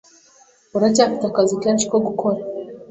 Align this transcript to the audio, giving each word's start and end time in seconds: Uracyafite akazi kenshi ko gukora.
Uracyafite 0.75 1.23
akazi 1.27 1.55
kenshi 1.63 1.85
ko 1.91 1.97
gukora. 2.05 2.37